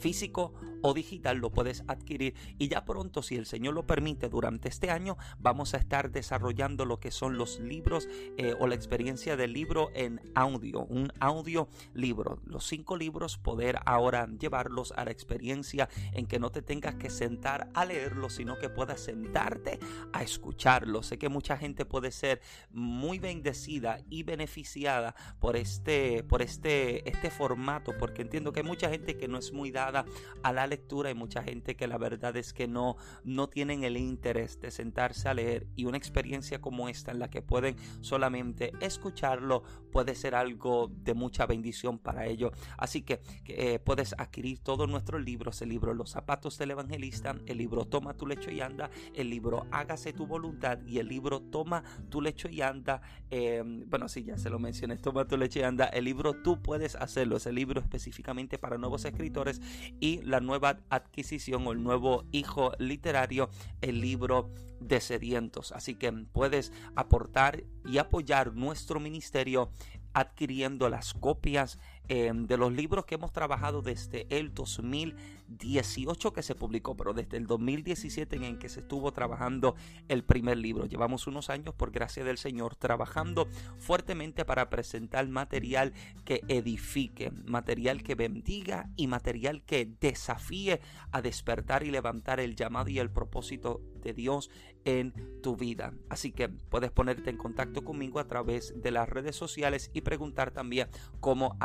físico 0.02 0.52
o 0.82 0.94
digital 0.94 1.38
lo 1.38 1.50
puedes 1.50 1.84
adquirir 1.88 2.34
y 2.58 2.68
ya 2.68 2.84
pronto 2.84 3.22
si 3.22 3.36
el 3.36 3.46
Señor 3.46 3.74
lo 3.74 3.86
permite 3.86 4.28
durante 4.28 4.68
este 4.68 4.90
año 4.90 5.16
vamos 5.38 5.74
a 5.74 5.78
estar 5.78 6.10
desarrollando 6.10 6.84
lo 6.84 7.00
que 7.00 7.10
son 7.10 7.38
los 7.38 7.60
libros 7.60 8.08
eh, 8.36 8.54
o 8.58 8.66
la 8.66 8.74
experiencia 8.74 9.36
del 9.36 9.52
libro 9.52 9.90
en 9.94 10.20
audio, 10.34 10.84
un 10.84 11.12
audio 11.20 11.68
libro, 11.94 12.40
los 12.44 12.66
cinco 12.66 12.96
libros 12.96 13.38
poder 13.38 13.78
ahora 13.86 14.28
llevarlos 14.38 14.92
a 14.96 15.04
la 15.04 15.10
experiencia 15.10 15.88
en 16.12 16.26
que 16.26 16.38
no 16.38 16.50
te 16.50 16.62
tengas 16.62 16.96
que 16.96 17.10
sentar 17.10 17.70
a 17.74 17.84
leerlos 17.84 18.34
sino 18.34 18.58
que 18.58 18.68
puedas 18.68 19.00
sentarte 19.00 19.78
a 20.12 20.22
escucharlos. 20.22 21.06
Sé 21.06 21.18
que 21.18 21.28
mucha 21.28 21.56
gente 21.56 21.84
puede 21.84 22.10
ser 22.10 22.40
muy 22.70 23.18
bendecida 23.18 24.00
y 24.10 24.22
beneficiada 24.22 25.14
por 25.40 25.56
este 25.56 26.22
por 26.24 26.42
este 26.42 27.08
este 27.08 27.30
formato 27.30 27.92
porque 27.98 28.22
entiendo 28.22 28.52
que 28.52 28.60
hay 28.60 28.66
mucha 28.66 28.88
gente 28.90 29.16
que 29.16 29.28
no 29.28 29.38
es 29.38 29.52
muy 29.52 29.70
dada 29.70 30.04
a 30.42 30.52
la 30.52 30.66
lectura. 30.72 31.08
Hay 31.08 31.14
mucha 31.14 31.42
gente 31.42 31.76
que 31.76 31.86
la 31.86 31.98
verdad 31.98 32.36
es 32.36 32.52
que 32.52 32.66
no, 32.66 32.96
no 33.24 33.48
tienen 33.48 33.84
el 33.84 33.96
interés 33.96 34.60
de 34.60 34.70
sentarse 34.70 35.28
a 35.28 35.34
leer 35.34 35.66
y 35.76 35.84
una 35.84 35.98
experiencia 35.98 36.60
como 36.60 36.88
esta 36.88 37.12
en 37.12 37.18
la 37.18 37.28
que 37.30 37.42
pueden 37.42 37.76
solamente 38.00 38.72
escucharlo 38.80 39.62
puede 39.92 40.14
ser 40.14 40.34
algo 40.34 40.90
de 40.90 41.14
mucha 41.14 41.46
bendición 41.46 41.98
para 41.98 42.26
ellos. 42.26 42.52
Así 42.78 43.02
que, 43.02 43.20
eh, 43.46 43.78
puedes 43.78 44.14
adquirir 44.18 44.58
todos 44.60 44.88
nuestros 44.88 45.22
libros, 45.22 45.60
el 45.62 45.68
libro 45.68 45.94
Los 45.94 46.10
zapatos 46.10 46.58
del 46.58 46.72
evangelista, 46.72 47.36
el 47.46 47.58
libro 47.58 47.84
Toma 47.84 48.14
tu 48.14 48.26
lecho 48.26 48.50
y 48.50 48.60
anda, 48.60 48.90
el 49.14 49.28
libro 49.28 49.66
Hágase 49.70 50.12
tu 50.12 50.26
voluntad 50.26 50.78
y 50.86 50.98
el 50.98 51.08
libro 51.08 51.40
Toma 51.40 51.84
tu 52.08 52.20
lecho 52.20 52.48
y 52.48 52.62
anda. 52.62 53.02
Em, 53.30 53.88
bueno, 53.88 54.08
sí, 54.08 54.24
ya 54.24 54.38
se 54.38 54.50
lo 54.50 54.58
mencioné, 54.58 54.96
Toma 54.96 55.26
tu 55.26 55.36
lecho 55.36 55.58
y 55.58 55.62
anda. 55.62 55.86
El 55.86 56.04
libro 56.04 56.42
Tú 56.42 56.62
puedes 56.62 56.96
hacerlo, 56.96 57.36
es 57.36 57.46
el 57.46 57.54
libro 57.54 57.80
específicamente 57.80 58.58
para 58.58 58.78
nuevos 58.78 59.04
escritores 59.04 59.60
y 60.00 60.22
la 60.22 60.40
nueva 60.40 60.61
adquisición 60.88 61.66
o 61.66 61.72
el 61.72 61.82
nuevo 61.82 62.24
hijo 62.32 62.72
literario, 62.78 63.50
el 63.80 64.00
libro 64.00 64.50
de 64.80 65.00
sedientos. 65.00 65.72
Así 65.72 65.94
que 65.94 66.12
puedes 66.12 66.72
aportar 66.96 67.62
y 67.84 67.98
apoyar 67.98 68.54
nuestro 68.54 69.00
ministerio 69.00 69.70
adquiriendo 70.14 70.88
las 70.88 71.14
copias 71.14 71.78
Em, 72.08 72.46
de 72.46 72.56
los 72.56 72.72
libros 72.72 73.06
que 73.06 73.14
hemos 73.14 73.32
trabajado 73.32 73.80
desde 73.80 74.26
el 74.28 74.52
2018 74.52 76.32
que 76.32 76.42
se 76.42 76.56
publicó, 76.56 76.96
pero 76.96 77.14
desde 77.14 77.36
el 77.36 77.46
2017 77.46 78.36
en 78.36 78.58
que 78.58 78.68
se 78.68 78.80
estuvo 78.80 79.12
trabajando 79.12 79.76
el 80.08 80.24
primer 80.24 80.58
libro. 80.58 80.86
Llevamos 80.86 81.28
unos 81.28 81.48
años, 81.48 81.74
por 81.74 81.92
gracia 81.92 82.24
del 82.24 82.38
Señor, 82.38 82.74
trabajando 82.74 83.46
fuertemente 83.78 84.44
para 84.44 84.68
presentar 84.68 85.28
material 85.28 85.92
que 86.24 86.42
edifique, 86.48 87.30
material 87.44 88.02
que 88.02 88.16
bendiga 88.16 88.90
y 88.96 89.06
material 89.06 89.62
que 89.62 89.88
desafíe 90.00 90.80
a 91.12 91.22
despertar 91.22 91.84
y 91.84 91.92
levantar 91.92 92.40
el 92.40 92.56
llamado 92.56 92.90
y 92.90 92.98
el 92.98 93.10
propósito 93.10 93.80
de 94.02 94.12
Dios 94.12 94.50
en 94.84 95.12
tu 95.42 95.56
vida. 95.56 95.94
Así 96.08 96.32
que 96.32 96.48
puedes 96.48 96.90
ponerte 96.90 97.30
en 97.30 97.36
contacto 97.36 97.84
conmigo 97.84 98.18
a 98.18 98.26
través 98.26 98.74
de 98.76 98.90
las 98.90 99.08
redes 99.08 99.36
sociales 99.36 99.90
y 99.94 100.00
preguntar 100.00 100.50
también 100.50 100.88
cómo 101.20 101.56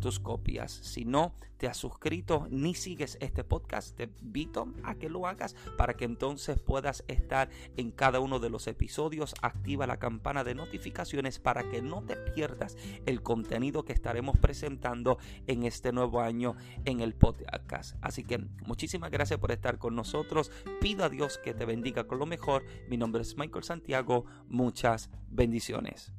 tus 0.00 0.18
copias. 0.18 0.72
Si 0.72 1.04
no 1.04 1.34
te 1.58 1.68
has 1.68 1.76
suscrito 1.76 2.48
ni 2.50 2.74
sigues 2.74 3.16
este 3.20 3.44
podcast, 3.44 3.96
te 3.96 4.10
invito 4.20 4.72
a 4.82 4.96
que 4.96 5.08
lo 5.08 5.26
hagas 5.26 5.54
para 5.76 5.94
que 5.94 6.04
entonces 6.04 6.58
puedas 6.58 7.04
estar 7.06 7.50
en 7.76 7.92
cada 7.92 8.20
uno 8.20 8.40
de 8.40 8.50
los 8.50 8.66
episodios. 8.66 9.34
Activa 9.42 9.86
la 9.86 9.98
campana 9.98 10.44
de 10.44 10.54
notificaciones 10.54 11.38
para 11.38 11.68
que 11.70 11.82
no 11.82 12.02
te 12.02 12.16
pierdas 12.16 12.76
el 13.06 13.22
contenido 13.22 13.84
que 13.84 13.92
estaremos 13.92 14.36
presentando 14.38 15.18
en 15.46 15.62
este 15.64 15.92
nuevo 15.92 16.20
año 16.20 16.56
en 16.84 17.00
el 17.00 17.14
podcast. 17.14 17.96
Así 18.00 18.24
que 18.24 18.38
muchísimas 18.66 19.10
gracias 19.10 19.38
por 19.38 19.52
estar 19.52 19.78
con 19.78 19.94
nosotros. 19.94 20.50
Pido 20.80 21.04
a 21.04 21.08
Dios 21.08 21.38
que 21.38 21.54
te 21.54 21.64
bendiga 21.64 22.08
con 22.08 22.18
lo 22.18 22.26
mejor. 22.26 22.64
Mi 22.88 22.96
nombre 22.96 23.22
es 23.22 23.36
Michael 23.36 23.64
Santiago. 23.64 24.24
Muchas 24.48 25.10
bendiciones. 25.30 26.12